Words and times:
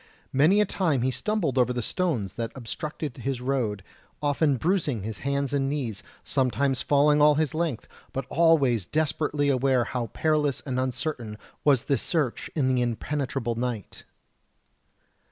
Many 0.33 0.59
a 0.61 0.65
time 0.65 1.03
he 1.03 1.11
stumbled 1.11 1.59
over 1.59 1.71
the 1.71 1.83
stones 1.83 2.33
that 2.33 2.51
obstructed 2.55 3.17
his 3.17 3.39
road, 3.39 3.83
often 4.19 4.57
bruising 4.57 5.03
his 5.03 5.19
hands 5.19 5.53
and 5.53 5.69
knees, 5.69 6.01
sometimes 6.23 6.81
falling 6.81 7.21
all 7.21 7.35
his 7.35 7.53
length, 7.53 7.87
but 8.11 8.25
always 8.27 8.87
desperately 8.87 9.47
aware 9.49 9.83
how 9.83 10.07
perilous 10.07 10.59
and 10.61 10.79
uncertain 10.79 11.37
was 11.63 11.83
this 11.85 12.01
search 12.01 12.49
in 12.55 12.67
the 12.67 12.81
impenetrable 12.81 13.53
night. 13.53 14.03